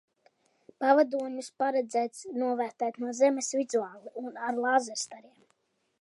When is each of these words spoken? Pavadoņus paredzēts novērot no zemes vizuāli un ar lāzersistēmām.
Pavadoņus 0.83 1.49
paredzēts 1.63 2.23
novērot 2.45 2.99
no 3.05 3.13
zemes 3.21 3.53
vizuāli 3.61 4.15
un 4.23 4.43
ar 4.49 4.59
lāzersistēmām. 4.65 5.39